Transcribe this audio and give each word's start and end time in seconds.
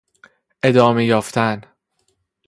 ادامه 0.63 1.05
یافتن 1.05 1.61